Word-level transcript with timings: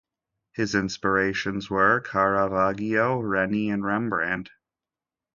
His 0.53 0.73
inspirations 0.73 1.69
were 1.69 1.99
Caravaggio, 2.01 3.19
Reni 3.19 3.69
and 3.69 3.85
Rembrandt. 3.85 4.49